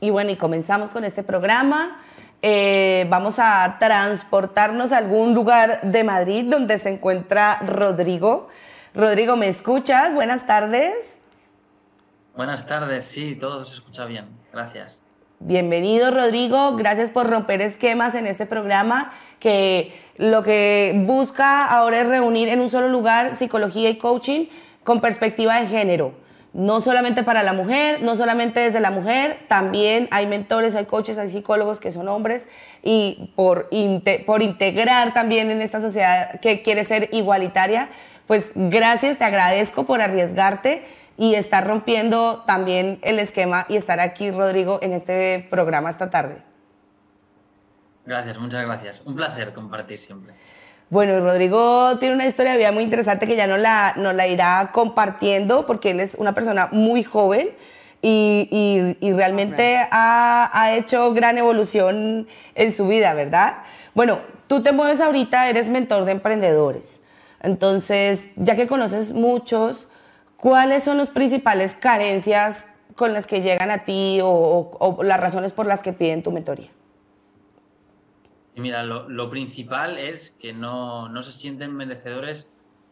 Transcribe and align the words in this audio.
y 0.00 0.10
bueno, 0.10 0.30
y 0.30 0.36
comenzamos 0.36 0.88
con 0.90 1.04
este 1.04 1.22
programa. 1.22 2.00
Eh, 2.40 3.06
vamos 3.10 3.38
a 3.38 3.78
transportarnos 3.80 4.92
a 4.92 4.98
algún 4.98 5.34
lugar 5.34 5.82
de 5.82 6.04
Madrid 6.04 6.44
donde 6.48 6.78
se 6.78 6.90
encuentra 6.90 7.58
Rodrigo. 7.66 8.48
Rodrigo, 8.94 9.36
¿me 9.36 9.48
escuchas? 9.48 10.14
Buenas 10.14 10.46
tardes. 10.46 11.18
Buenas 12.36 12.66
tardes, 12.66 13.04
sí, 13.04 13.34
todo 13.34 13.64
se 13.64 13.74
escucha 13.74 14.04
bien. 14.04 14.26
Gracias. 14.52 15.00
Bienvenido, 15.40 16.10
Rodrigo. 16.10 16.76
Gracias 16.76 17.10
por 17.10 17.28
romper 17.28 17.60
esquemas 17.60 18.14
en 18.14 18.26
este 18.26 18.46
programa 18.46 19.12
que 19.40 20.00
lo 20.16 20.42
que 20.42 21.00
busca 21.06 21.64
ahora 21.64 22.00
es 22.00 22.06
reunir 22.08 22.48
en 22.48 22.60
un 22.60 22.70
solo 22.70 22.88
lugar 22.88 23.34
psicología 23.34 23.90
y 23.90 23.98
coaching 23.98 24.46
con 24.84 25.00
perspectiva 25.00 25.60
de 25.60 25.66
género. 25.66 26.12
No 26.58 26.80
solamente 26.80 27.22
para 27.22 27.44
la 27.44 27.52
mujer, 27.52 28.02
no 28.02 28.16
solamente 28.16 28.58
desde 28.58 28.80
la 28.80 28.90
mujer, 28.90 29.38
también 29.46 30.08
hay 30.10 30.26
mentores, 30.26 30.74
hay 30.74 30.86
coaches, 30.86 31.16
hay 31.16 31.30
psicólogos 31.30 31.78
que 31.78 31.92
son 31.92 32.08
hombres 32.08 32.48
y 32.82 33.32
por, 33.36 33.70
por 34.26 34.42
integrar 34.42 35.12
también 35.12 35.52
en 35.52 35.62
esta 35.62 35.80
sociedad 35.80 36.40
que 36.40 36.60
quiere 36.62 36.82
ser 36.82 37.10
igualitaria, 37.12 37.90
pues 38.26 38.50
gracias, 38.56 39.18
te 39.18 39.24
agradezco 39.24 39.86
por 39.86 40.00
arriesgarte 40.00 40.84
y 41.16 41.36
estar 41.36 41.64
rompiendo 41.64 42.42
también 42.44 42.98
el 43.02 43.20
esquema 43.20 43.64
y 43.68 43.76
estar 43.76 44.00
aquí, 44.00 44.32
Rodrigo, 44.32 44.80
en 44.82 44.94
este 44.94 45.46
programa 45.50 45.90
esta 45.90 46.10
tarde. 46.10 46.42
Gracias, 48.04 48.36
muchas 48.36 48.64
gracias. 48.64 49.02
Un 49.04 49.14
placer 49.14 49.52
compartir 49.52 50.00
siempre. 50.00 50.34
Bueno, 50.90 51.20
Rodrigo 51.20 51.98
tiene 51.98 52.14
una 52.14 52.26
historia 52.26 52.52
de 52.52 52.58
vida 52.58 52.72
muy 52.72 52.82
interesante 52.82 53.26
que 53.26 53.36
ya 53.36 53.46
nos 53.46 53.58
la, 53.58 53.92
la 53.96 54.26
irá 54.26 54.70
compartiendo 54.72 55.66
porque 55.66 55.90
él 55.90 56.00
es 56.00 56.14
una 56.14 56.34
persona 56.34 56.68
muy 56.72 57.02
joven 57.02 57.50
y, 58.00 58.96
realmente 59.14 59.76
ha, 59.90 60.50
ha, 60.52 60.74
hecho 60.76 61.12
gran 61.12 61.36
evolución 61.36 62.26
en 62.54 62.72
su 62.72 62.86
vida, 62.86 63.12
¿verdad? 63.12 63.58
Bueno, 63.94 64.20
tú 64.46 64.62
te 64.62 64.72
mueves 64.72 65.02
ahorita, 65.02 65.50
eres 65.50 65.68
mentor 65.68 66.06
de 66.06 66.12
emprendedores. 66.12 67.02
Entonces, 67.42 68.30
ya 68.36 68.56
que 68.56 68.66
conoces 68.66 69.12
muchos, 69.12 69.88
¿cuáles 70.38 70.84
son 70.84 70.96
las 70.96 71.10
principales 71.10 71.74
carencias 71.74 72.66
con 72.94 73.12
las 73.12 73.26
que 73.26 73.42
llegan 73.42 73.70
a 73.70 73.84
ti 73.84 74.20
o, 74.22 74.70
o 74.78 75.02
las 75.02 75.20
razones 75.20 75.52
por 75.52 75.66
las 75.66 75.82
que 75.82 75.92
piden 75.92 76.22
tu 76.22 76.32
mentoría? 76.32 76.70
Mira, 78.58 78.82
lo, 78.82 79.30
principal 79.30 79.98
es 79.98 80.32
que 80.32 80.52
no, 80.52 81.22
se 81.22 81.32
sienten 81.32 81.76
merecedores 81.76 82.48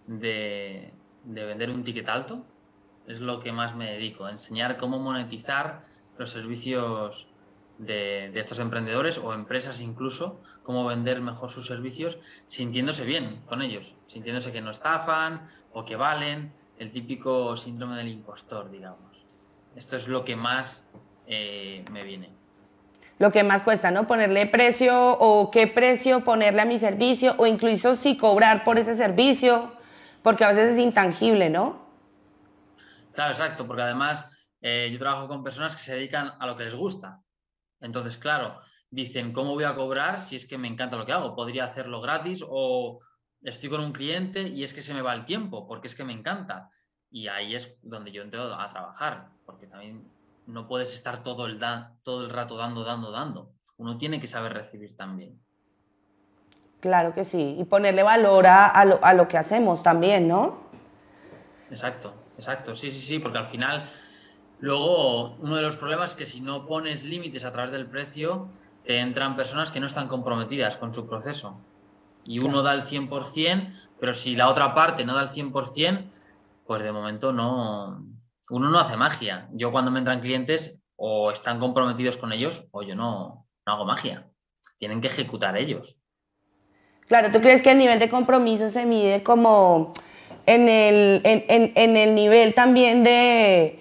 de, 0.06 0.92
vender 1.24 1.70
un 1.70 1.82
ticket 1.82 2.08
alto. 2.08 2.44
Es 3.08 3.20
lo 3.20 3.40
que 3.40 3.52
más 3.52 3.74
me 3.74 3.90
dedico, 3.90 4.28
enseñar 4.28 4.76
cómo 4.76 4.98
monetizar 5.00 5.84
los 6.18 6.30
servicios 6.30 7.26
de, 7.78 8.30
estos 8.38 8.60
emprendedores 8.60 9.18
o 9.18 9.34
empresas 9.34 9.80
incluso, 9.80 10.40
cómo 10.62 10.84
vender 10.84 11.20
mejor 11.20 11.50
sus 11.50 11.66
servicios 11.66 12.18
sintiéndose 12.46 13.04
bien 13.04 13.42
con 13.46 13.60
ellos, 13.60 13.96
sintiéndose 14.06 14.52
que 14.52 14.60
no 14.60 14.70
estafan 14.70 15.48
o 15.72 15.84
que 15.84 15.96
valen, 15.96 16.52
el 16.78 16.92
típico 16.92 17.56
síndrome 17.56 17.96
del 17.96 18.08
impostor, 18.08 18.70
digamos. 18.70 19.24
Esto 19.74 19.96
es 19.96 20.06
lo 20.06 20.24
que 20.24 20.36
más 20.36 20.84
eh, 21.26 21.84
me 21.90 22.04
viene 22.04 22.45
lo 23.18 23.32
que 23.32 23.42
más 23.42 23.62
cuesta, 23.62 23.90
¿no? 23.90 24.06
Ponerle 24.06 24.46
precio 24.46 25.18
o 25.18 25.50
qué 25.50 25.66
precio 25.66 26.22
ponerle 26.22 26.62
a 26.62 26.64
mi 26.64 26.78
servicio 26.78 27.34
o 27.38 27.46
incluso 27.46 27.96
si 27.96 28.16
cobrar 28.16 28.64
por 28.64 28.78
ese 28.78 28.94
servicio, 28.94 29.72
porque 30.22 30.44
a 30.44 30.48
veces 30.48 30.72
es 30.72 30.78
intangible, 30.78 31.48
¿no? 31.48 31.86
Claro, 33.12 33.32
exacto, 33.32 33.66
porque 33.66 33.82
además 33.82 34.26
eh, 34.60 34.88
yo 34.92 34.98
trabajo 34.98 35.28
con 35.28 35.42
personas 35.42 35.74
que 35.74 35.82
se 35.82 35.94
dedican 35.94 36.32
a 36.38 36.46
lo 36.46 36.56
que 36.56 36.64
les 36.64 36.74
gusta. 36.74 37.22
Entonces, 37.80 38.18
claro, 38.18 38.60
dicen, 38.90 39.32
¿cómo 39.32 39.54
voy 39.54 39.64
a 39.64 39.74
cobrar 39.74 40.20
si 40.20 40.36
es 40.36 40.46
que 40.46 40.58
me 40.58 40.68
encanta 40.68 40.96
lo 40.96 41.06
que 41.06 41.12
hago? 41.12 41.34
Podría 41.34 41.64
hacerlo 41.64 42.00
gratis 42.00 42.44
o 42.46 43.00
estoy 43.42 43.70
con 43.70 43.80
un 43.80 43.92
cliente 43.92 44.42
y 44.42 44.64
es 44.64 44.74
que 44.74 44.82
se 44.82 44.92
me 44.92 45.02
va 45.02 45.14
el 45.14 45.24
tiempo 45.24 45.66
porque 45.66 45.88
es 45.88 45.94
que 45.94 46.04
me 46.04 46.12
encanta. 46.12 46.68
Y 47.10 47.28
ahí 47.28 47.54
es 47.54 47.78
donde 47.82 48.12
yo 48.12 48.22
entro 48.22 48.52
a 48.54 48.68
trabajar, 48.68 49.28
porque 49.46 49.66
también 49.66 50.10
no 50.46 50.66
puedes 50.68 50.94
estar 50.94 51.22
todo 51.22 51.46
el, 51.46 51.60
todo 52.02 52.24
el 52.24 52.30
rato 52.30 52.56
dando, 52.56 52.84
dando, 52.84 53.10
dando. 53.10 53.52
Uno 53.76 53.98
tiene 53.98 54.20
que 54.20 54.26
saber 54.26 54.54
recibir 54.54 54.96
también. 54.96 55.40
Claro 56.80 57.12
que 57.12 57.24
sí, 57.24 57.56
y 57.58 57.64
ponerle 57.64 58.02
valor 58.02 58.46
a, 58.46 59.12
lo, 59.14 59.28
que 59.28 59.38
hacemos 59.38 59.82
también, 59.82 60.28
¿no? 60.28 60.58
Exacto, 61.70 62.14
exacto, 62.36 62.76
sí, 62.76 62.90
sí, 62.90 63.00
sí, 63.00 63.18
porque 63.18 63.38
al 63.38 63.46
final, 63.46 63.88
luego, 64.60 65.36
uno 65.36 65.56
de 65.56 65.62
los 65.62 65.76
problemas 65.76 66.10
es 66.10 66.16
que 66.16 66.26
si 66.26 66.40
no 66.40 66.66
pones 66.66 67.02
límites 67.02 67.44
a 67.44 67.50
través 67.50 67.72
del 67.72 67.86
precio, 67.86 68.50
te 68.84 69.00
entran 69.00 69.36
personas 69.36 69.70
que 69.70 69.80
no 69.80 69.86
están 69.86 70.06
comprometidas 70.06 70.76
con 70.76 70.94
su 70.94 71.08
proceso. 71.08 71.60
Y 72.24 72.38
uno 72.40 72.62
da 72.62 72.72
el 72.74 72.82
100%, 72.82 73.72
pero 73.98 74.14
si 74.14 74.36
la 74.36 74.48
otra 74.48 74.74
parte 74.74 75.04
no 75.04 75.14
da 75.14 75.22
el 75.22 75.30
100%, 75.30 76.08
pues 76.66 76.82
de 76.82 76.92
momento 76.92 77.32
no, 77.32 78.04
uno 78.50 78.70
no 78.70 78.78
hace 78.78 78.96
magia. 78.96 79.48
Yo 79.52 79.72
cuando 79.72 79.90
me 79.90 79.98
entran 79.98 80.20
clientes 80.20 80.78
o 80.96 81.30
están 81.30 81.58
comprometidos 81.58 82.16
con 82.16 82.32
ellos 82.32 82.64
o 82.70 82.82
yo 82.82 82.94
no, 82.94 83.46
hago 83.64 83.84
magia. 83.84 84.28
Tienen 84.78 85.00
que 85.00 85.08
ejecutar 85.08 85.56
ellos. 85.56 86.00
Claro, 87.08 87.30
¿tú 87.30 87.40
crees 87.40 87.62
que 87.62 87.70
el 87.70 87.78
nivel 87.78 87.98
de 87.98 88.08
compromiso 88.08 88.68
se 88.68 88.84
mide 88.84 89.22
como 89.22 89.92
en 90.44 90.68
el, 90.68 91.20
en, 91.24 91.96
el 91.96 92.14
nivel 92.14 92.54
también 92.54 93.04
de, 93.04 93.80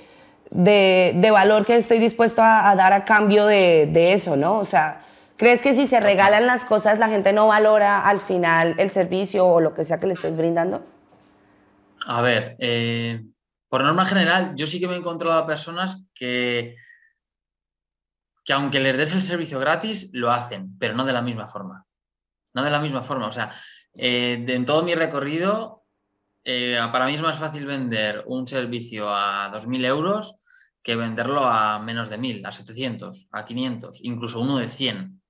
de, 0.51 1.31
valor 1.31 1.65
que 1.65 1.75
estoy 1.75 1.99
dispuesto 1.99 2.41
a, 2.43 2.75
dar 2.75 2.93
a 2.93 3.03
cambio 3.03 3.45
de, 3.45 4.13
eso, 4.13 4.35
¿no? 4.37 4.59
O 4.59 4.65
sea, 4.65 5.01
¿crees 5.37 5.61
que 5.61 5.73
si 5.73 5.87
se 5.87 5.99
regalan 5.99 6.45
las 6.45 6.65
cosas 6.65 6.99
la 6.99 7.09
gente 7.09 7.33
no 7.33 7.47
valora 7.47 8.07
al 8.07 8.19
final 8.19 8.75
el 8.77 8.91
servicio 8.91 9.45
o 9.47 9.59
lo 9.59 9.73
que 9.73 9.85
sea 9.85 9.99
que 9.99 10.07
le 10.07 10.13
estés 10.13 10.35
brindando? 10.35 10.83
A 12.07 12.21
ver, 12.21 12.55
eh, 12.59 13.23
por 13.75 13.83
norma 13.83 14.05
general, 14.05 14.53
yo 14.55 14.67
sí 14.67 14.79
que 14.79 14.87
me 14.87 14.93
he 14.93 14.99
encontrado 14.99 15.37
a 15.37 15.45
personas 15.45 16.05
que, 16.13 16.77
que 18.45 18.53
aunque 18.53 18.79
les 18.79 18.95
des 18.95 19.13
el 19.15 19.21
servicio 19.21 19.59
gratis, 19.59 20.07
lo 20.13 20.31
hacen, 20.31 20.77
pero 20.79 20.93
no 20.95 21.03
de 21.03 21.11
la 21.11 21.21
misma 21.21 21.49
forma. 21.49 21.85
No 22.53 22.63
de 22.63 22.69
la 22.69 22.79
misma 22.79 23.01
forma. 23.01 23.27
O 23.27 23.33
sea, 23.33 23.51
eh, 23.93 24.45
en 24.47 24.63
todo 24.63 24.83
mi 24.83 24.95
recorrido, 24.95 25.83
eh, 26.45 26.79
para 26.89 27.05
mí 27.05 27.15
es 27.15 27.21
más 27.21 27.37
fácil 27.37 27.65
vender 27.65 28.23
un 28.27 28.47
servicio 28.47 29.13
a 29.13 29.51
2.000 29.51 29.83
euros 29.83 30.37
que 30.81 30.95
venderlo 30.95 31.43
a 31.43 31.77
menos 31.77 32.09
de 32.09 32.17
1.000, 32.17 32.47
a 32.47 32.53
700, 32.53 33.27
a 33.29 33.43
500, 33.43 33.99
incluso 34.03 34.39
uno 34.39 34.55
de 34.55 34.69
100. 34.69 35.21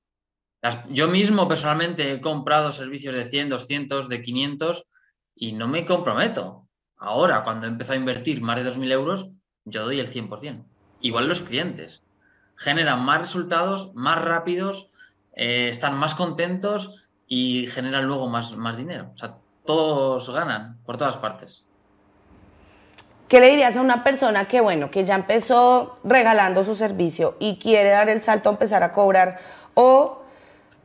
yo 0.89 1.07
mismo 1.07 1.47
personalmente 1.47 2.13
he 2.13 2.21
comprado 2.21 2.71
servicios 2.71 3.15
de 3.15 3.25
100, 3.25 3.49
200, 3.49 4.07
de 4.07 4.21
500 4.21 4.85
y 5.33 5.53
no 5.53 5.67
me 5.67 5.83
comprometo. 5.83 6.64
Ahora, 6.97 7.43
cuando 7.43 7.67
empezó 7.67 7.93
a 7.93 7.97
invertir 7.97 8.41
más 8.41 8.63
de 8.63 8.69
2.000 8.69 8.91
euros, 8.91 9.27
yo 9.65 9.83
doy 9.83 9.99
el 9.99 10.11
100%. 10.11 10.63
Igual 11.01 11.27
los 11.27 11.41
clientes 11.41 12.03
generan 12.55 13.03
más 13.03 13.19
resultados, 13.19 13.93
más 13.95 14.23
rápidos, 14.23 14.89
eh, 15.33 15.67
están 15.69 15.97
más 15.97 16.15
contentos 16.15 17.09
y 17.27 17.67
generan 17.67 18.05
luego 18.05 18.27
más, 18.29 18.55
más 18.55 18.77
dinero. 18.77 19.11
O 19.13 19.17
sea, 19.17 19.35
todos 19.65 20.29
ganan 20.29 20.79
por 20.85 20.97
todas 20.97 21.17
partes. 21.17 21.65
¿Qué 23.27 23.39
le 23.39 23.49
dirías 23.49 23.75
a 23.75 23.81
una 23.81 24.03
persona 24.03 24.47
que, 24.47 24.61
bueno, 24.61 24.91
que 24.91 25.03
ya 25.03 25.15
empezó 25.15 25.99
regalando 26.03 26.63
su 26.63 26.75
servicio 26.75 27.35
y 27.39 27.57
quiere 27.57 27.89
dar 27.89 28.07
el 28.07 28.21
salto 28.21 28.49
a 28.49 28.53
empezar 28.53 28.83
a 28.83 28.91
cobrar 28.91 29.39
o 29.73 30.21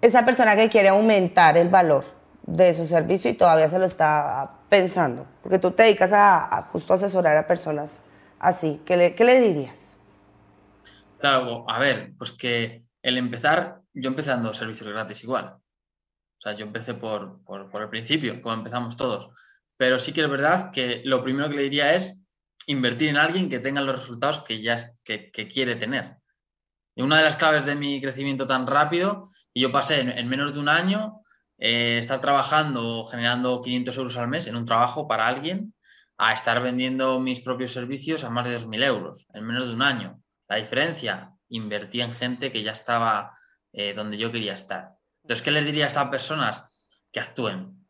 esa 0.01 0.25
persona 0.25 0.57
que 0.57 0.71
quiere 0.71 0.89
aumentar 0.89 1.59
el 1.59 1.69
valor 1.69 2.20
de 2.43 2.75
su 2.75 2.87
servicio 2.87 3.31
y 3.31 3.35
todavía 3.35 3.69
se 3.69 3.79
lo 3.79 3.85
está 3.85 4.59
pensando? 4.69 5.27
Porque 5.43 5.59
tú 5.59 5.71
te 5.71 5.85
dedicas 5.85 6.13
a, 6.13 6.69
justo 6.73 6.95
asesorar 6.95 7.37
a 7.37 7.47
personas 7.47 8.03
así. 8.39 8.81
¿Qué 8.85 8.97
le, 8.97 9.15
le 9.17 9.41
dirías? 9.41 9.97
Claro, 11.19 11.69
a 11.69 11.79
ver, 11.79 12.13
pues 12.17 12.33
que 12.33 12.85
el 13.03 13.19
empezar, 13.19 13.81
yo 13.93 14.09
empecé 14.09 14.31
dando 14.31 14.55
servicios 14.55 14.89
gratis 14.89 15.23
igual. 15.23 15.57
O 16.39 16.43
sea, 16.43 16.55
yo 16.55 16.65
empecé 16.65 16.95
por, 16.95 17.45
por, 17.45 17.83
el 17.83 17.89
principio, 17.91 18.41
como 18.41 18.55
empezamos 18.55 18.97
todos. 18.97 19.29
Pero 19.77 19.99
sí 19.99 20.13
que 20.13 20.23
es 20.23 20.31
verdad 20.31 20.71
que 20.71 21.03
lo 21.05 21.23
primero 21.23 21.51
que 21.51 21.57
le 21.57 21.63
diría 21.63 21.95
es 21.95 22.17
invertir 22.67 23.11
en 23.11 23.19
alguien 23.19 23.51
que 23.51 23.59
tenga 23.59 23.83
los 23.83 24.01
resultados 24.01 24.41
que 24.41 24.63
ya 24.63 24.93
que, 25.05 25.31
quiere 25.31 25.77
tener. 25.77 26.17
Y 26.95 27.03
una 27.03 27.19
de 27.19 27.25
las 27.25 27.37
claves 27.37 27.67
de 27.67 27.77
mi 27.77 28.01
crecimiento 28.01 28.47
tan 28.47 28.67
rápido, 28.67 29.25
y 29.53 29.61
yo 29.61 29.73
pasé 29.73 30.01
en 30.01 30.29
menos 30.29 30.55
de 30.55 30.61
un 30.61 30.69
año 30.69 31.20
eh, 31.63 31.99
estar 31.99 32.21
trabajando 32.23 33.05
generando 33.05 33.61
500 33.61 33.97
euros 33.99 34.17
al 34.17 34.29
mes 34.29 34.47
en 34.47 34.57
un 34.57 34.65
trabajo 34.65 35.07
para 35.07 35.27
alguien 35.27 35.75
a 36.17 36.33
estar 36.33 36.63
vendiendo 36.63 37.21
mis 37.21 37.41
propios 37.41 37.73
servicios 37.73 38.25
a 38.25 38.31
más 38.31 38.49
de 38.49 38.59
2.000 38.59 38.85
euros 38.85 39.27
en 39.35 39.45
menos 39.45 39.69
de 39.69 39.75
un 39.75 39.83
año. 39.83 40.23
La 40.49 40.57
diferencia, 40.57 41.33
invertí 41.49 42.01
en 42.01 42.13
gente 42.13 42.51
que 42.51 42.63
ya 42.63 42.73
estaba 42.73 43.37
eh, 43.73 43.93
donde 43.95 44.17
yo 44.17 44.33
quería 44.33 44.55
estar. 44.55 44.95
Entonces, 45.23 45.43
¿qué 45.43 45.51
les 45.51 45.67
diría 45.67 45.85
a 45.85 45.89
estas 45.89 46.09
personas? 46.09 46.63
Que 47.13 47.21
actúen. 47.21 47.87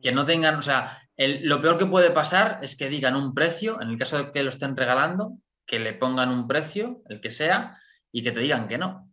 Que 0.00 0.12
no 0.12 0.24
tengan, 0.24 0.56
o 0.56 0.62
sea, 0.62 1.02
lo 1.16 1.60
peor 1.60 1.76
que 1.78 1.86
puede 1.86 2.10
pasar 2.10 2.60
es 2.62 2.76
que 2.76 2.88
digan 2.88 3.16
un 3.16 3.34
precio, 3.34 3.80
en 3.80 3.90
el 3.90 3.98
caso 3.98 4.18
de 4.18 4.30
que 4.30 4.42
lo 4.42 4.50
estén 4.50 4.76
regalando, 4.76 5.38
que 5.66 5.80
le 5.80 5.94
pongan 5.94 6.30
un 6.30 6.46
precio, 6.46 7.02
el 7.08 7.20
que 7.20 7.30
sea, 7.30 7.76
y 8.12 8.22
que 8.22 8.30
te 8.30 8.40
digan 8.40 8.68
que 8.68 8.78
no. 8.78 9.12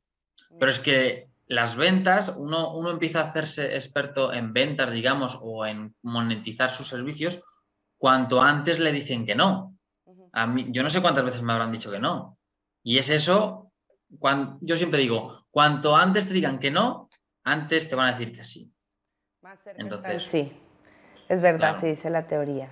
Pero 0.60 0.72
es 0.72 0.80
que 0.80 1.31
las 1.51 1.75
ventas, 1.75 2.33
uno, 2.38 2.74
uno 2.74 2.92
empieza 2.92 3.19
a 3.19 3.25
hacerse 3.25 3.75
experto 3.75 4.31
en 4.31 4.53
ventas, 4.53 4.89
digamos, 4.89 5.38
o 5.42 5.65
en 5.65 5.94
monetizar 6.01 6.69
sus 6.69 6.88
servicios 6.88 7.42
cuanto 7.98 8.42
antes 8.42 8.80
le 8.80 8.94
dicen 8.94 9.25
que 9.25 9.36
no. 9.36 9.75
A 10.31 10.48
mí, 10.48 10.68
yo 10.69 10.81
no 10.81 10.89
sé 10.89 11.01
cuántas 11.01 11.25
veces 11.25 11.42
me 11.42 11.51
habrán 11.51 11.74
dicho 11.74 11.92
que 11.92 12.00
no. 12.00 12.38
Y 12.83 13.00
es 13.00 13.09
eso, 13.09 13.69
cuando, 14.18 14.59
yo 14.62 14.77
siempre 14.77 15.01
digo, 15.01 15.45
cuanto 15.51 15.94
antes 15.94 16.25
te 16.25 16.33
digan 16.33 16.57
que 16.57 16.71
no, 16.71 17.09
antes 17.44 17.89
te 17.89 17.98
van 17.98 18.07
a 18.07 18.12
decir 18.13 18.33
que 18.33 18.45
sí. 18.45 18.71
Entonces, 19.75 20.24
sí, 20.24 20.53
es 21.27 21.42
verdad, 21.42 21.77
se 21.77 21.88
dice 21.88 22.09
la 22.09 22.27
teoría. 22.27 22.69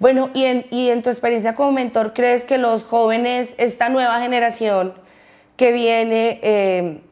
Bueno, 0.00 0.30
y 0.34 0.46
en, 0.46 0.66
y 0.72 0.88
en 0.88 1.02
tu 1.02 1.10
experiencia 1.10 1.54
como 1.54 1.70
mentor, 1.70 2.12
¿crees 2.12 2.44
que 2.44 2.58
los 2.58 2.82
jóvenes, 2.82 3.54
esta 3.56 3.88
nueva 3.88 4.20
generación 4.20 4.94
que 5.56 5.70
viene, 5.70 6.40
eh, 6.42 7.05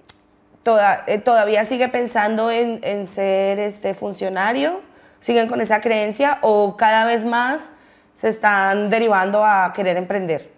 eh, 1.07 1.19
todavía 1.19 1.65
sigue 1.65 1.89
pensando 1.89 2.51
en, 2.51 2.81
en, 2.83 3.07
ser 3.07 3.59
este 3.59 3.95
funcionario? 3.95 4.83
¿Siguen 5.21 5.49
con 5.49 5.61
esa 5.61 5.81
creencia 5.81 6.39
o 6.43 6.77
cada 6.77 7.05
vez 7.05 7.25
más 7.25 7.73
se 8.13 8.29
están 8.29 8.91
derivando 8.91 9.45
a 9.45 9.73
querer 9.73 9.97
emprender? 9.97 10.53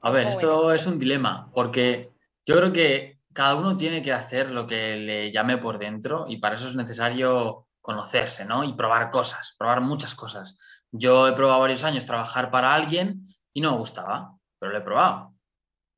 A 0.00 0.10
ver, 0.10 0.28
esto 0.28 0.72
es 0.72 0.86
un 0.86 0.98
dilema, 0.98 1.50
porque 1.54 2.12
yo 2.44 2.56
creo 2.56 2.72
que 2.72 3.20
cada 3.32 3.56
uno 3.56 3.76
tiene 3.76 4.02
que 4.02 4.12
hacer 4.12 4.50
lo 4.50 4.66
que 4.66 4.96
le 4.96 5.32
llame 5.32 5.58
por 5.58 5.78
dentro 5.78 6.26
y 6.28 6.36
para 6.36 6.56
eso 6.56 6.68
es 6.68 6.74
necesario 6.74 7.66
conocerse, 7.80 8.44
¿no? 8.44 8.64
Y 8.64 8.72
probar 8.74 9.10
cosas, 9.10 9.54
probar 9.58 9.80
muchas 9.80 10.14
cosas. 10.14 10.56
Yo 10.90 11.26
he 11.28 11.32
probado 11.32 11.60
varios 11.60 11.84
años 11.84 12.06
trabajar 12.06 12.50
para 12.50 12.74
alguien 12.74 13.24
y 13.52 13.60
no 13.60 13.72
me 13.72 13.78
gustaba, 13.78 14.36
pero 14.58 14.72
lo 14.72 14.78
he 14.78 14.82
probado. 14.82 15.33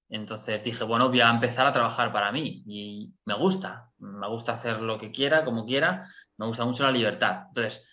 Entonces 0.09 0.63
dije, 0.63 0.85
bueno, 0.85 1.09
voy 1.09 1.21
a 1.21 1.31
empezar 1.31 1.67
a 1.67 1.73
trabajar 1.73 2.13
para 2.13 2.31
mí 2.31 2.63
y 2.67 3.13
me 3.25 3.35
gusta, 3.35 3.91
me 3.99 4.29
gusta 4.29 4.53
hacer 4.53 4.81
lo 4.81 4.99
que 4.99 5.11
quiera, 5.11 5.45
como 5.45 5.67
quiera, 5.67 6.07
me 6.37 6.47
gusta 6.47 6.65
mucho 6.65 6.85
la 6.85 6.93
libertad. 6.93 7.45
Entonces, 7.49 7.85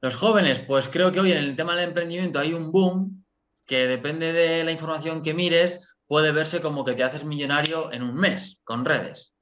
los 0.00 0.16
jóvenes, 0.16 0.60
pues 0.60 0.88
creo 0.88 1.12
que 1.12 1.20
hoy 1.20 1.32
en 1.32 1.38
el 1.38 1.56
tema 1.56 1.76
del 1.76 1.88
emprendimiento 1.88 2.38
hay 2.38 2.52
un 2.52 2.72
boom 2.72 3.24
que 3.66 3.86
depende 3.86 4.32
de 4.32 4.64
la 4.64 4.72
información 4.72 5.22
que 5.22 5.34
mires, 5.34 5.94
puede 6.06 6.32
verse 6.32 6.60
como 6.60 6.84
que 6.84 6.94
te 6.94 7.04
haces 7.04 7.24
millonario 7.24 7.92
en 7.92 8.02
un 8.02 8.16
mes 8.16 8.58
con 8.64 8.84
redes. 8.84 9.34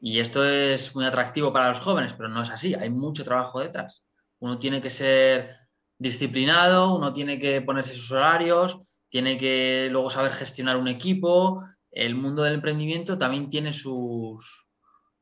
Y 0.00 0.20
esto 0.20 0.44
es 0.44 0.94
muy 0.94 1.04
atractivo 1.04 1.52
para 1.52 1.70
los 1.70 1.80
jóvenes, 1.80 2.12
pero 2.12 2.28
no 2.28 2.42
es 2.42 2.50
así, 2.50 2.74
hay 2.74 2.90
mucho 2.90 3.24
trabajo 3.24 3.60
detrás. 3.60 4.04
Uno 4.38 4.58
tiene 4.58 4.80
que 4.80 4.90
ser 4.90 5.56
disciplinado, 5.96 6.94
uno 6.94 7.12
tiene 7.12 7.38
que 7.38 7.62
ponerse 7.62 7.94
sus 7.94 8.12
horarios, 8.12 8.97
tiene 9.08 9.38
que 9.38 9.88
luego 9.90 10.10
saber 10.10 10.32
gestionar 10.32 10.76
un 10.76 10.88
equipo. 10.88 11.62
El 11.90 12.14
mundo 12.14 12.42
del 12.42 12.54
emprendimiento 12.54 13.16
también 13.16 13.50
tiene 13.50 13.72
sus, 13.72 14.68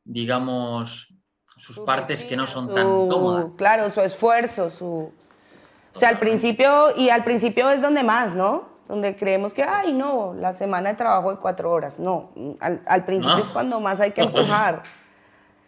digamos, 0.05 1.15
sus 1.57 1.79
partes 1.81 2.25
que 2.25 2.37
no 2.37 2.47
son 2.47 2.75
tan 2.75 2.85
cómodas. 3.09 3.55
Claro, 3.57 3.91
su 3.91 4.01
esfuerzo, 4.01 4.71
su... 4.71 5.13
O 5.95 5.99
sea, 5.99 6.11
al 6.11 6.19
principio, 6.19 6.95
y 6.97 7.09
al 7.09 7.25
principio 7.25 7.71
es 7.71 7.81
donde 7.81 8.03
más, 8.03 8.35
¿no? 8.35 8.69
Donde 8.87 9.17
creemos 9.17 9.55
que, 9.55 9.63
ay, 9.63 9.95
no, 9.95 10.35
la 10.35 10.53
semana 10.53 10.91
de 10.91 10.97
trabajo 10.97 11.31
de 11.31 11.39
cuatro 11.39 11.71
horas. 11.71 11.99
No, 11.99 12.29
al, 12.61 13.05
principio 13.07 13.39
es 13.39 13.47
cuando 13.47 13.81
más 13.81 14.01
hay 14.01 14.13
que 14.13 14.23
empujar. 14.23 14.83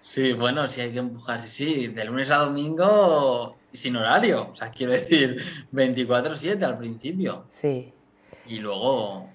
Sí, 0.01 0.33
bueno, 0.33 0.67
sí 0.69 0.81
hay 0.81 0.91
que 0.91 1.01
empujar, 1.01 1.39
sí, 1.39 1.49
sí, 1.49 1.87
de 1.89 2.05
lunes 2.07 2.31
a 2.31 2.39
domingo 2.39 3.59
sin 3.75 3.95
horario. 3.95 4.49
O 4.53 4.55
sea, 4.55 4.71
quiero 4.71 4.93
decir, 4.93 5.37
24-7 5.71 6.63
al 6.63 6.79
principio. 6.79 7.45
Sí. 7.51 7.93
Y 8.49 8.61
luego, 8.61 9.29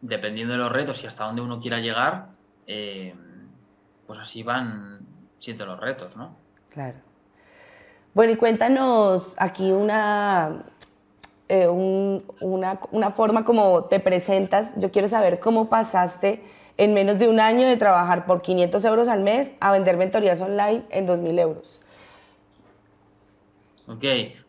dependiendo 0.00 0.54
de 0.54 0.58
los 0.58 0.72
retos 0.72 1.04
y 1.04 1.06
hasta 1.06 1.24
dónde 1.24 1.42
uno 1.42 1.60
quiera 1.60 1.80
llegar, 1.80 2.28
eh, 2.66 3.14
pues 4.06 4.18
así 4.18 4.42
van 4.42 5.00
siendo 5.38 5.66
los 5.66 5.78
retos, 5.78 6.16
¿no? 6.16 6.34
Claro. 6.70 6.96
Bueno, 8.14 8.32
y 8.32 8.36
cuéntanos 8.36 9.34
aquí 9.36 9.70
una, 9.70 10.64
eh, 11.48 11.68
una, 11.68 12.80
una, 12.90 13.10
forma 13.10 13.44
como 13.44 13.84
te 13.84 14.00
presentas. 14.00 14.72
Yo 14.76 14.90
quiero 14.90 15.08
saber 15.08 15.40
cómo 15.40 15.68
pasaste 15.68 16.42
en 16.78 16.94
menos 16.94 17.18
de 17.18 17.28
un 17.28 17.40
año 17.40 17.68
de 17.68 17.76
trabajar 17.76 18.24
por 18.24 18.40
500 18.40 18.84
euros 18.86 19.08
al 19.08 19.20
mes 19.20 19.52
a 19.60 19.72
vender 19.72 19.96
mentorías 19.96 20.40
online 20.40 20.84
en 20.90 21.06
2.000 21.06 21.38
euros. 21.40 21.82
Ok, 23.86 24.04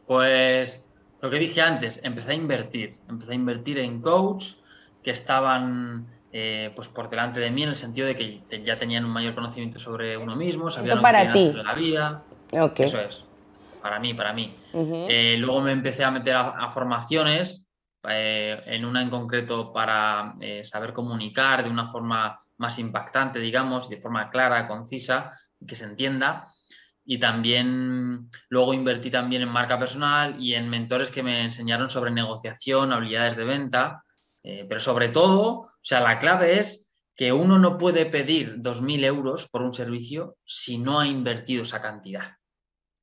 pues 0.07 0.85
lo 1.25 1.31
que 1.31 1.39
dije 1.39 1.60
antes, 1.60 2.00
empecé 2.04 2.33
a 2.33 2.36
invertir. 2.36 3.00
Empecé 3.10 3.31
a 3.31 3.36
invertir 3.36 3.80
en 3.80 4.00
coach 4.00 4.54
que 5.01 5.10
estaban 5.10 6.06
eh, 6.31 6.72
pues 6.75 6.88
por 6.88 7.10
delante 7.10 7.39
de 7.39 7.50
mí 7.50 7.63
en 7.63 7.69
el 7.69 7.75
sentido 7.75 8.06
de 8.06 8.16
que 8.16 8.63
ya 8.63 8.77
tenían 8.77 9.06
un 9.06 9.10
mayor 9.10 9.33
conocimiento 9.33 9.80
sobre 9.80 10.18
uno 10.18 10.36
mismo, 10.36 10.69
sabían 10.69 11.01
para 11.01 11.31
ti. 11.31 11.51
la 11.51 11.74
vida. 11.74 12.24
Eso 12.51 13.00
es, 13.00 13.24
para 13.81 14.00
mí, 14.00 14.13
para 14.13 14.33
mí. 14.33 14.56
Eh, 14.72 15.36
luego 15.39 15.62
me 15.62 15.72
empecé 15.72 16.04
a 16.04 16.12
meter 16.12 16.36
a, 16.36 16.69
formaciones, 16.69 17.66
eh, 18.07 18.62
en 18.68 18.86
una 18.86 19.01
en 19.01 19.10
concreto 19.10 19.74
para 19.74 20.36
saber 20.62 20.94
comunicar 20.94 21.63
de 21.63 21.72
una 21.72 21.88
forma 21.88 22.38
más 22.57 22.77
impactante, 22.77 23.39
digamos, 23.39 23.89
de 23.89 23.98
forma 23.98 24.30
clara, 24.30 24.68
concisa, 24.68 25.31
que 25.68 25.75
se 25.75 25.86
entienda. 25.86 26.44
Y 27.06 27.19
también 27.19 28.30
luego 28.50 28.74
invertí 28.74 29.10
también 29.10 29.44
en 29.44 29.50
marca 29.50 29.78
personal 29.78 30.36
y 30.42 30.56
en 30.56 30.69
mentores 30.69 31.12
que 31.12 31.24
me 31.24 31.44
enseñaron 31.44 31.90
sobre 31.90 32.12
negociación, 32.12 32.92
habilidades 32.92 33.36
de 33.36 33.46
venta 33.46 34.02
eh, 34.48 34.63
pero 34.69 34.80
sobre 34.80 35.10
todo, 35.10 35.62
o 35.62 35.72
sea, 35.81 36.02
la 36.02 36.19
clave 36.19 36.60
es 36.60 36.88
que 37.16 37.34
uno 37.34 37.57
no 37.57 37.80
puede 37.80 38.06
pedir 38.06 38.57
2.000 38.62 39.04
euros 39.04 39.48
por 39.48 39.63
un 39.63 39.74
servicio 39.74 40.38
si 40.46 40.78
no 40.78 41.00
ha 41.00 41.07
invertido 41.07 41.63
esa 41.63 41.81
cantidad. 41.81 42.30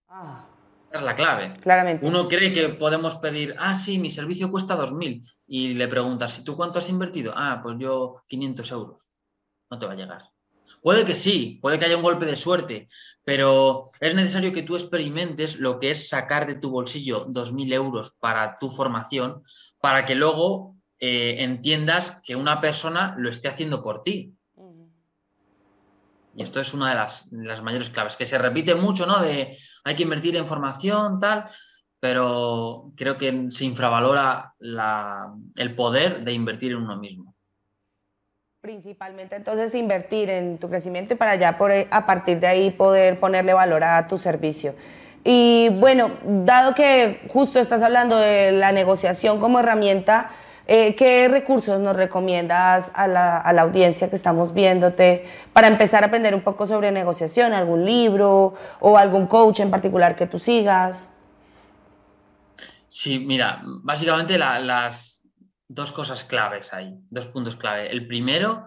Ah. 0.08 0.46
Esa 0.87 0.98
es 0.98 1.02
la 1.05 1.16
clave. 1.16 1.52
Claramente. 1.60 2.06
Uno 2.06 2.28
cree 2.28 2.52
que 2.52 2.69
podemos 2.69 3.16
pedir, 3.16 3.56
ah, 3.58 3.75
sí, 3.75 3.98
mi 3.98 4.08
servicio 4.08 4.52
cuesta 4.52 4.78
2.000. 4.78 5.28
Y 5.48 5.75
le 5.75 5.88
preguntas, 5.88 6.38
¿y 6.38 6.44
tú 6.44 6.55
cuánto 6.55 6.78
has 6.78 6.88
invertido? 6.88 7.32
Ah, 7.34 7.58
pues 7.60 7.76
yo 7.76 8.22
500 8.28 8.70
euros. 8.70 9.10
No 9.69 9.81
te 9.81 9.87
va 9.87 9.94
a 9.94 9.96
llegar. 9.96 10.31
Puede 10.82 11.04
que 11.04 11.14
sí, 11.14 11.58
puede 11.62 11.78
que 11.78 11.84
haya 11.84 11.96
un 11.96 12.02
golpe 12.02 12.26
de 12.26 12.36
suerte, 12.36 12.88
pero 13.24 13.90
es 14.00 14.14
necesario 14.14 14.52
que 14.52 14.62
tú 14.62 14.74
experimentes 14.74 15.60
lo 15.60 15.78
que 15.78 15.90
es 15.90 16.08
sacar 16.08 16.46
de 16.46 16.56
tu 16.56 16.70
bolsillo 16.70 17.26
2.000 17.26 17.72
euros 17.72 18.16
para 18.18 18.58
tu 18.58 18.68
formación, 18.68 19.42
para 19.80 20.04
que 20.04 20.14
luego 20.14 20.76
eh, 20.98 21.42
entiendas 21.42 22.20
que 22.24 22.36
una 22.36 22.60
persona 22.60 23.14
lo 23.18 23.28
esté 23.28 23.48
haciendo 23.48 23.82
por 23.82 24.02
ti. 24.02 24.34
Y 26.34 26.42
esto 26.42 26.60
es 26.60 26.72
una 26.72 26.88
de 26.88 26.94
las, 26.94 27.62
mayores 27.62 27.90
claves, 27.90 28.16
que 28.16 28.26
se 28.26 28.38
repite 28.38 28.74
mucho, 28.74 29.06
¿no? 29.06 29.20
De 29.20 29.56
hay 29.84 29.94
que 29.94 30.02
invertir 30.02 30.36
en 30.36 30.46
formación, 30.46 31.20
tal, 31.20 31.50
pero 32.00 32.92
creo 32.96 33.19
que 33.19 33.46
se 33.50 33.64
infravalora 33.64 34.54
el 34.58 35.74
poder 35.74 36.24
de 36.24 36.32
invertir 36.32 36.72
en 36.72 36.78
uno 36.78 36.96
mismo. 36.96 37.31
Principalmente 38.62 39.34
entonces 39.34 39.74
invertir 39.74 40.31
en 40.31 40.56
tu 40.56 40.70
crecimiento 40.70 41.14
y 41.14 41.16
para 41.16 41.34
ya 41.34 41.58
por, 41.58 41.72
a 41.72 42.06
partir 42.06 42.38
de 42.38 42.46
ahí 42.46 42.70
poder 42.70 43.19
ponerle 43.19 43.52
valor 43.52 43.82
a 43.82 44.06
tu 44.06 44.19
servicio. 44.19 44.76
Y 45.24 45.70
bueno, 45.81 46.12
dado 46.22 46.72
que 46.72 47.22
justo 47.28 47.58
estás 47.58 47.82
hablando 47.82 48.16
de 48.16 48.52
la 48.52 48.70
negociación 48.70 49.40
como 49.40 49.58
herramienta, 49.58 50.31
eh, 50.69 50.94
¿Qué 50.94 51.26
recursos 51.26 51.81
nos 51.81 51.96
recomiendas 51.96 52.92
a 52.94 53.08
la, 53.08 53.38
audiencia 53.38 54.08
que 54.08 54.14
estamos 54.14 54.54
viéndote 54.54 55.26
para 55.52 55.66
empezar 55.66 56.04
a 56.04 56.06
aprender 56.06 56.32
un 56.36 56.42
poco 56.42 56.69
sobre 56.69 56.92
negociación? 56.92 57.52
¿Algún 57.52 57.84
libro 57.84 58.54
o 58.78 58.96
algún 58.96 59.26
coach 59.26 59.58
en 59.58 59.70
particular 59.70 60.14
que 60.14 60.28
tú 60.28 60.38
sigas? 60.38 61.10
Sí, 62.86 63.19
mira, 63.19 63.60
básicamente 63.64 64.38
las 64.38 65.21
dos 65.72 65.93
cosas 65.93 66.24
claves 66.24 66.72
hay, 66.72 66.94
dos 67.10 67.26
puntos 67.29 67.56
clave. 67.56 67.91
El 67.91 68.06
primero, 68.06 68.67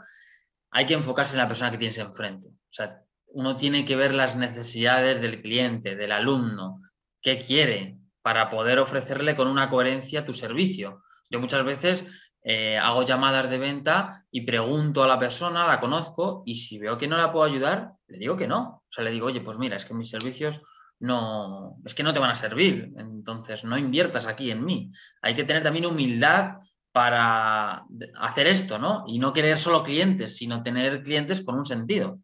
hay 0.71 0.85
que 0.85 0.93
enfocarse 0.93 1.33
en 1.33 1.39
la 1.39 1.47
persona 1.47 1.71
que 1.71 1.77
tienes 1.77 1.97
enfrente. 1.99 2.47
O 2.47 2.73
sea, 2.73 3.01
uno 3.27 3.55
tiene 3.57 3.85
que 3.85 3.95
ver 3.95 4.13
las 4.13 4.35
necesidades 4.35 5.21
del 5.21 5.41
cliente, 5.41 5.95
del 5.95 6.11
alumno, 6.11 6.81
qué 7.21 7.37
quiere, 7.37 7.97
para 8.21 8.49
poder 8.49 8.79
ofrecerle 8.79 9.35
con 9.35 9.47
una 9.47 9.69
coherencia 9.69 10.25
tu 10.25 10.33
servicio. 10.33 11.03
Yo 11.29 11.39
muchas 11.39 11.63
veces 11.63 12.05
eh, 12.41 12.77
hago 12.77 13.03
llamadas 13.03 13.49
de 13.49 13.57
venta 13.57 14.25
y 14.31 14.41
pregunto 14.41 15.03
a 15.03 15.07
la 15.07 15.19
persona, 15.19 15.67
la 15.67 15.79
conozco, 15.79 16.43
y 16.45 16.55
si 16.55 16.79
veo 16.79 16.97
que 16.97 17.07
no 17.07 17.17
la 17.17 17.31
puedo 17.31 17.45
ayudar, 17.45 17.93
le 18.07 18.17
digo 18.17 18.37
que 18.37 18.47
no. 18.47 18.83
O 18.87 18.91
sea, 18.91 19.03
le 19.03 19.11
digo, 19.11 19.27
oye, 19.27 19.41
pues 19.41 19.57
mira, 19.57 19.75
es 19.75 19.85
que 19.85 19.93
mis 19.93 20.09
servicios 20.09 20.61
no, 20.99 21.77
es 21.85 21.93
que 21.93 22.03
no 22.03 22.13
te 22.13 22.19
van 22.19 22.31
a 22.31 22.35
servir, 22.35 22.93
entonces 22.97 23.63
no 23.63 23.77
inviertas 23.77 24.27
aquí 24.27 24.51
en 24.51 24.63
mí. 24.63 24.91
Hay 25.21 25.33
que 25.35 25.43
tener 25.43 25.63
también 25.63 25.85
humildad 25.85 26.57
para 26.95 27.85
hacer 28.21 28.47
esto, 28.47 28.79
¿no? 28.79 29.03
Y 29.05 29.19
no 29.19 29.33
querer 29.33 29.57
solo 29.57 29.83
clientes, 29.83 30.37
sino 30.37 30.63
tener 30.63 31.03
clientes 31.03 31.41
con 31.41 31.55
un 31.55 31.65
sentido. 31.65 32.21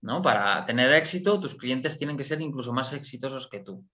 ¿no? 0.00 0.22
Para 0.22 0.64
tener 0.64 0.90
éxito, 0.92 1.38
tus 1.38 1.54
clientes 1.54 1.98
tienen 1.98 2.16
que 2.16 2.24
ser 2.24 2.40
incluso 2.40 2.72
más 2.72 2.94
exitosos 2.94 3.46
que 3.46 3.60
tú. 3.60 3.84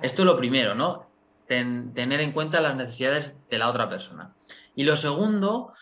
Esto 0.00 0.22
es 0.22 0.26
lo 0.26 0.36
primero, 0.36 0.76
¿no? 0.76 1.10
tener 1.48 2.20
en 2.20 2.30
cuenta 2.30 2.60
las 2.60 2.76
necesidades 2.76 3.36
de 3.50 3.58
la 3.58 3.68
otra 3.68 3.88
persona. 3.88 4.32
Y 4.76 4.84
lo 4.84 4.96
segundo, 4.96 5.72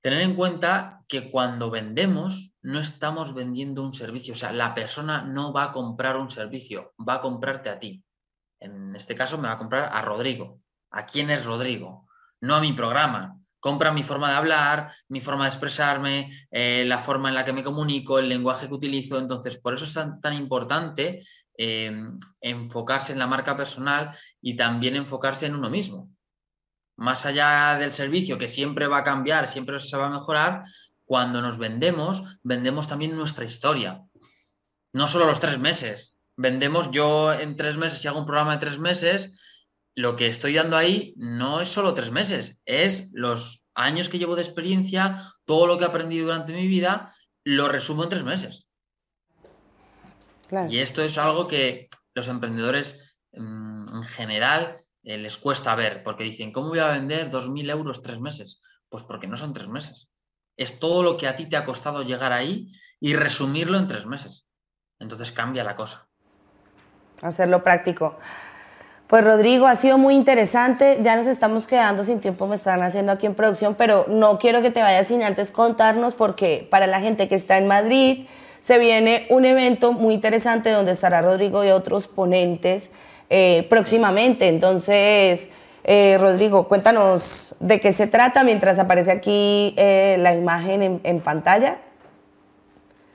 tener 0.00 0.22
en 0.22 0.34
cuenta 0.34 1.02
que 1.06 1.30
cuando 1.30 1.68
vendemos 1.68 2.54
no 2.62 2.80
estamos 2.80 3.34
vendiendo 3.34 3.82
un 3.82 3.92
servicio, 3.92 4.32
o 4.32 4.36
sea, 4.36 4.50
la 4.50 4.74
persona 4.74 5.20
no 5.20 5.52
va 5.52 5.64
a 5.64 5.72
comprar 5.72 6.16
un 6.16 6.30
servicio, 6.30 6.94
va 7.06 7.16
a 7.16 7.20
comprarte 7.20 7.68
a 7.68 7.78
ti. 7.78 8.02
En 8.60 8.96
este 8.96 9.14
caso 9.14 9.36
me 9.36 9.48
va 9.48 9.54
a 9.54 9.58
comprar 9.58 9.90
a 9.92 10.00
Rodrigo. 10.00 10.62
¿A 10.90 11.04
quién 11.04 11.28
es 11.28 11.44
Rodrigo? 11.44 12.06
No 12.40 12.54
a 12.56 12.60
mi 12.60 12.72
programa. 12.72 13.38
Compra 13.60 13.92
mi 13.92 14.02
forma 14.02 14.30
de 14.30 14.36
hablar, 14.36 14.92
mi 15.08 15.20
forma 15.20 15.44
de 15.44 15.50
expresarme, 15.50 16.46
eh, 16.50 16.84
la 16.86 16.98
forma 16.98 17.28
en 17.28 17.34
la 17.34 17.44
que 17.44 17.52
me 17.52 17.64
comunico, 17.64 18.18
el 18.18 18.28
lenguaje 18.28 18.68
que 18.68 18.74
utilizo. 18.74 19.18
Entonces, 19.18 19.56
por 19.56 19.74
eso 19.74 19.84
es 19.84 20.20
tan, 20.20 20.34
importante 20.34 21.20
eh, 21.56 21.92
enfocarse 22.40 23.14
en 23.14 23.18
la 23.18 23.26
marca 23.26 23.56
personal 23.56 24.10
y 24.42 24.54
también 24.54 24.96
enfocarse 24.96 25.46
en 25.46 25.54
uno 25.54 25.70
mismo 25.70 26.10
más 26.96 27.26
allá 27.26 27.76
del 27.78 27.92
servicio 27.92 28.38
que 28.38 28.48
siempre 28.48 28.86
va 28.86 28.98
a 28.98 29.04
cambiar, 29.04 29.48
siempre 29.48 29.80
se 29.80 29.96
va 29.96 30.06
a 30.06 30.10
mejorar, 30.10 30.62
cuando 31.04 31.42
nos 31.42 31.58
vendemos, 31.58 32.22
vendemos 32.42 32.88
también 32.88 33.16
nuestra 33.16 33.44
historia. 33.44 34.02
No 34.92 35.08
solo 35.08 35.26
los 35.26 35.40
tres 35.40 35.58
meses. 35.58 36.14
Vendemos 36.36 36.90
yo 36.90 37.32
en 37.32 37.56
tres 37.56 37.76
meses, 37.76 38.00
si 38.00 38.08
hago 38.08 38.20
un 38.20 38.26
programa 38.26 38.52
de 38.52 38.66
tres 38.66 38.78
meses, 38.78 39.38
lo 39.94 40.16
que 40.16 40.26
estoy 40.26 40.54
dando 40.54 40.76
ahí 40.76 41.14
no 41.16 41.60
es 41.60 41.68
solo 41.68 41.94
tres 41.94 42.10
meses, 42.10 42.60
es 42.64 43.10
los 43.12 43.66
años 43.74 44.08
que 44.08 44.18
llevo 44.18 44.36
de 44.36 44.42
experiencia, 44.42 45.22
todo 45.44 45.66
lo 45.66 45.78
que 45.78 45.84
he 45.84 45.88
aprendido 45.88 46.26
durante 46.26 46.52
mi 46.52 46.66
vida, 46.66 47.14
lo 47.44 47.68
resumo 47.68 48.04
en 48.04 48.10
tres 48.10 48.24
meses. 48.24 48.66
Y 50.68 50.78
esto 50.78 51.02
es 51.02 51.18
algo 51.18 51.48
que 51.48 51.88
los 52.14 52.28
emprendedores 52.28 53.16
mm, 53.32 53.84
en 53.96 54.02
general 54.04 54.76
eh, 55.02 55.18
les 55.18 55.36
cuesta 55.38 55.74
ver, 55.74 56.02
porque 56.02 56.24
dicen, 56.24 56.52
¿cómo 56.52 56.68
voy 56.68 56.78
a 56.78 56.92
vender 56.92 57.30
2.000 57.30 57.70
euros 57.70 58.02
tres 58.02 58.20
meses? 58.20 58.62
Pues 58.88 59.04
porque 59.04 59.26
no 59.26 59.36
son 59.36 59.52
tres 59.52 59.68
meses. 59.68 60.08
Es 60.56 60.78
todo 60.78 61.02
lo 61.02 61.16
que 61.16 61.26
a 61.26 61.34
ti 61.34 61.46
te 61.46 61.56
ha 61.56 61.64
costado 61.64 62.02
llegar 62.02 62.32
ahí 62.32 62.70
y 63.00 63.14
resumirlo 63.14 63.78
en 63.78 63.88
tres 63.88 64.06
meses. 64.06 64.46
Entonces 65.00 65.32
cambia 65.32 65.64
la 65.64 65.74
cosa. 65.74 66.08
Hacerlo 67.22 67.62
práctico. 67.64 68.16
Pues 69.14 69.22
Rodrigo, 69.22 69.68
ha 69.68 69.76
sido 69.76 69.96
muy 69.96 70.16
interesante. 70.16 70.98
Ya 71.00 71.14
nos 71.14 71.28
estamos 71.28 71.68
quedando 71.68 72.02
sin 72.02 72.18
tiempo, 72.18 72.48
me 72.48 72.56
están 72.56 72.82
haciendo 72.82 73.12
aquí 73.12 73.26
en 73.26 73.36
producción, 73.36 73.76
pero 73.76 74.06
no 74.08 74.40
quiero 74.40 74.60
que 74.60 74.72
te 74.72 74.82
vayas 74.82 75.06
sin 75.06 75.22
antes 75.22 75.52
contarnos 75.52 76.14
porque 76.14 76.66
para 76.68 76.88
la 76.88 77.00
gente 77.00 77.28
que 77.28 77.36
está 77.36 77.56
en 77.58 77.68
Madrid 77.68 78.26
se 78.58 78.76
viene 78.80 79.28
un 79.30 79.44
evento 79.44 79.92
muy 79.92 80.14
interesante 80.14 80.70
donde 80.70 80.90
estará 80.90 81.22
Rodrigo 81.22 81.64
y 81.64 81.68
otros 81.68 82.08
ponentes 82.08 82.90
eh, 83.30 83.64
próximamente. 83.70 84.48
Entonces, 84.48 85.48
eh, 85.84 86.18
Rodrigo, 86.18 86.66
cuéntanos 86.66 87.54
de 87.60 87.78
qué 87.78 87.92
se 87.92 88.08
trata 88.08 88.42
mientras 88.42 88.80
aparece 88.80 89.12
aquí 89.12 89.76
eh, 89.78 90.16
la 90.18 90.34
imagen 90.34 91.00
en, 91.04 91.20
pantalla. 91.20 91.78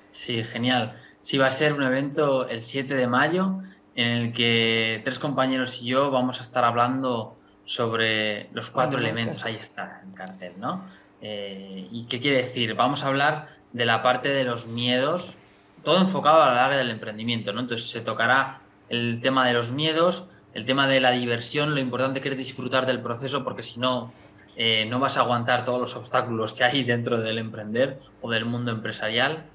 Sí, 0.07 0.45
genial. 0.45 0.97
Sí, 1.19 1.37
va 1.37 1.47
a 1.47 1.51
ser 1.51 1.73
un 1.73 1.83
evento 1.83 2.47
el 2.47 2.63
7 2.63 2.95
de 2.95 3.07
mayo 3.07 3.59
en 4.01 4.07
el 4.07 4.33
que 4.33 5.01
tres 5.03 5.19
compañeros 5.19 5.81
y 5.81 5.87
yo 5.87 6.09
vamos 6.09 6.39
a 6.39 6.43
estar 6.43 6.63
hablando 6.63 7.35
sobre 7.65 8.49
los 8.53 8.69
cuatro 8.69 8.99
elementos. 8.99 9.43
Ahí 9.43 9.55
está 9.55 10.01
en 10.03 10.13
cartel, 10.13 10.53
¿no? 10.57 10.85
¿Y 11.21 12.05
qué 12.09 12.21
quiere 12.21 12.37
decir? 12.37 12.75
Vamos 12.75 13.03
a 13.03 13.07
hablar 13.07 13.47
de 13.73 13.85
la 13.85 14.01
parte 14.01 14.29
de 14.29 14.45
los 14.45 14.67
miedos, 14.67 15.37
todo 15.83 15.99
enfocado 15.99 16.41
al 16.41 16.57
área 16.57 16.77
del 16.77 16.91
emprendimiento, 16.91 17.51
¿no? 17.51 17.59
Entonces 17.59 17.89
se 17.89 17.99
tocará 17.99 18.61
el 18.87 19.19
tema 19.21 19.45
de 19.45 19.53
los 19.53 19.73
miedos, 19.73 20.23
el 20.53 20.65
tema 20.65 20.87
de 20.87 21.01
la 21.01 21.11
diversión, 21.11 21.75
lo 21.75 21.81
importante 21.81 22.21
que 22.21 22.29
es 22.29 22.37
disfrutar 22.37 22.85
del 22.85 23.01
proceso, 23.01 23.43
porque 23.43 23.63
si 23.63 23.81
no, 23.81 24.13
eh, 24.55 24.85
no 24.89 24.99
vas 24.99 25.17
a 25.17 25.21
aguantar 25.21 25.65
todos 25.65 25.79
los 25.79 25.95
obstáculos 25.97 26.53
que 26.53 26.63
hay 26.63 26.83
dentro 26.85 27.19
del 27.19 27.37
emprender 27.37 27.99
o 28.21 28.31
del 28.31 28.45
mundo 28.45 28.71
empresarial. 28.71 29.45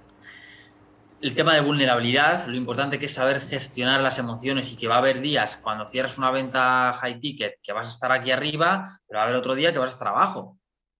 El 1.24 1.34
tema 1.34 1.54
de 1.54 1.62
vulnerabilidad, 1.62 2.46
lo 2.48 2.54
importante 2.54 2.98
que 2.98 3.06
es 3.06 3.14
saber 3.14 3.40
gestionar 3.40 4.02
las 4.02 4.18
emociones 4.18 4.70
y 4.70 4.76
que 4.76 4.88
va 4.88 4.96
a 4.96 4.98
haber 4.98 5.22
días 5.22 5.56
cuando 5.56 5.86
cierras 5.86 6.18
una 6.18 6.30
venta 6.30 6.92
high 7.00 7.18
ticket 7.18 7.54
que 7.62 7.72
vas 7.72 7.86
a 7.86 7.92
estar 7.92 8.12
aquí 8.12 8.30
arriba, 8.30 8.86
pero 9.08 9.16
va 9.16 9.22
a 9.22 9.24
haber 9.24 9.38
otro 9.38 9.54
día 9.54 9.72
que 9.72 9.78
vas 9.78 9.92
a 9.92 9.94
estar 9.94 10.08
abajo. 10.08 10.58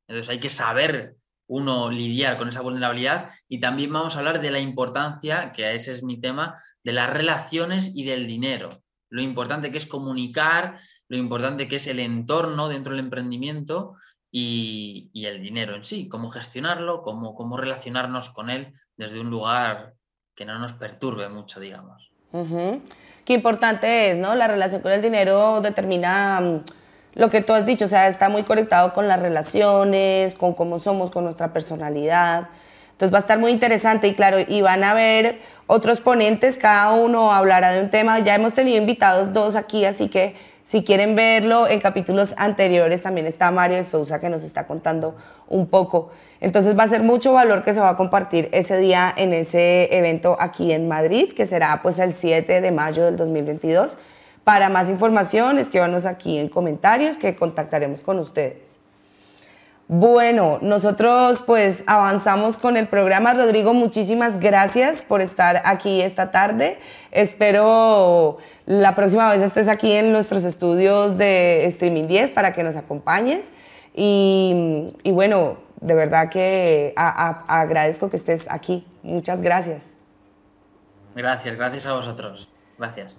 Entonces 0.09 0.31
hay 0.31 0.41
que 0.41 0.49
saber 0.49 1.17
uno 1.47 1.91
lidiar 1.91 2.39
con 2.39 2.49
esa 2.49 2.63
vulnerabilidad 2.63 3.29
y 3.49 3.61
también 3.61 3.93
vamos 3.93 4.17
a 4.17 4.21
hablar 4.21 4.41
de 4.41 4.51
la 4.51 4.61
importancia, 4.61 5.53
que 5.53 5.75
ese 5.75 5.93
es 5.93 6.03
mi 6.03 6.19
tema, 6.19 6.59
de 6.83 6.95
las 6.95 7.13
relaciones 7.13 7.93
y 7.95 8.05
del 8.05 8.27
dinero. 8.27 8.83
Lo 9.11 9.21
importante 9.21 9.71
que 9.71 9.77
es 9.77 9.87
comunicar, 9.87 10.81
lo 11.07 11.19
importante 11.19 11.69
que 11.69 11.77
es 11.77 11.87
el 11.87 12.01
entorno 12.01 12.69
dentro 12.71 12.95
del 12.95 13.05
emprendimiento 13.05 13.93
y, 14.31 15.11
el 15.13 15.43
dinero 15.43 15.77
en 15.77 15.85
sí, 15.85 16.09
cómo 16.09 16.29
gestionarlo, 16.29 17.03
cómo, 17.03 17.35
cómo, 17.35 17.59
relacionarnos 17.59 18.31
con 18.31 18.49
él 18.49 18.73
desde 18.97 19.21
un 19.21 19.29
lugar 19.29 19.93
que 20.35 20.45
no 20.45 20.59
nos 20.59 20.73
perturbe 20.73 21.29
mucho, 21.29 21.61
digamos. 21.61 22.11
Qué 23.25 23.33
importante 23.33 24.11
es, 24.11 24.17
¿no? 24.17 24.35
La 24.35 24.49
relación 24.49 24.83
con 24.83 24.93
el 24.93 25.01
dinero 25.01 25.61
determina 25.61 26.41
mm, 26.41 26.61
lo 27.15 27.31
que 27.31 27.41
tú 27.41 27.53
has 27.53 27.65
dicho, 27.65 27.85
o 27.85 27.89
sea, 27.89 28.09
está 28.09 28.29
muy 28.29 28.43
conectado 28.43 28.93
con 28.93 29.07
las 29.07 29.21
relaciones, 29.21 30.35
con 30.35 30.53
cómo 30.53 30.79
somos, 30.81 31.11
con 31.11 31.25
nuestra 31.25 31.53
personalidad. 31.53 32.49
Entonces 32.93 33.13
va 33.13 33.19
a 33.19 33.21
estar 33.21 33.39
muy 33.39 33.53
interesante 33.53 34.09
y 34.09 34.15
claro, 34.15 34.39
y 34.47 34.61
van 34.63 34.85
a 34.85 34.95
ver 34.95 35.41
otros 35.67 36.01
ponentes, 36.01 36.59
cada 36.59 36.93
uno 36.93 37.33
hablará 37.33 37.73
de 37.73 37.83
un 37.83 37.91
tema. 37.91 38.19
Ya 38.19 38.35
hemos 38.35 38.55
tenido 38.55 38.79
invitados 38.79 39.33
dos 39.33 39.57
aquí, 39.57 39.85
así 39.85 40.09
que 40.09 40.37
si 40.65 40.83
quieren 40.83 41.15
verlo 41.15 41.69
en 41.69 41.79
capítulos 41.79 42.35
anteriores, 42.39 43.03
también 43.03 43.27
está 43.27 43.51
Mario 43.51 43.77
de 43.77 43.85
Sousa 43.85 44.19
que 44.19 44.31
nos 44.31 44.43
está 44.43 44.67
contando 44.67 45.15
un 45.47 45.67
poco. 45.67 46.11
Entonces 46.41 46.77
va 46.77 46.85
a 46.85 46.89
ser 46.89 47.03
mucho 47.03 47.35
valor 47.35 47.63
que 47.63 47.75
se 47.75 47.81
va 47.81 47.91
a 47.91 47.97
compartir 47.97 48.49
ese 48.53 48.79
día 48.79 49.13
en 49.15 49.35
ese 49.35 49.95
evento 49.95 50.37
aquí 50.41 50.73
en 50.73 50.89
Madrid, 50.89 51.35
que 51.35 51.45
será 51.45 51.81
pues 51.83 51.99
el 51.99 52.15
7 52.15 52.63
de 52.63 52.71
mayo 52.71 53.05
del 53.05 53.17
2022. 53.17 53.99
Para 54.43 54.71
más 54.71 54.89
información, 54.89 55.59
escríbanos 55.59 56.07
aquí 56.07 56.39
en 56.39 56.49
comentarios 56.49 57.19
que 57.19 57.37
contactaremos 57.37 58.01
con 58.01 58.19
ustedes. 58.19 58.81
Bueno, 59.87 60.59
nosotros 60.63 61.43
pues 61.43 61.85
avanzamos 61.87 62.57
con 62.57 62.79
el 62.79 62.89
programa. 62.89 63.35
Rodrigo, 63.35 63.75
muchísimas 63.75 64.41
gracias 64.41 65.03
por 65.03 65.21
estar 65.21 65.61
aquí 65.67 66.01
esta 66.01 66.31
tarde. 66.31 66.79
Espero 67.11 68.39
la 68.65 68.95
próxima 68.95 69.29
vez 69.31 69.43
estés 69.43 69.69
aquí 69.69 69.93
en 69.93 70.11
nuestros 70.11 70.45
estudios 70.45 71.19
de 71.19 71.67
Streaming 71.67 72.05
10 72.07 72.31
para 72.31 72.55
que 72.55 72.63
nos 72.63 72.77
acompañes. 72.77 73.53
Y, 73.95 74.91
bueno, 75.05 75.59
de 75.83 75.95
verdad 75.95 76.31
que 76.31 76.95
agradezco 76.97 78.09
que 78.09 78.17
estés 78.17 78.47
aquí. 78.49 78.87
Muchas 79.03 79.43
gracias. 79.43 79.93
Gracias, 81.15 81.57
gracias 81.57 81.85
a 81.87 81.93
vosotros. 81.93 82.49
Gracias. 82.79 83.19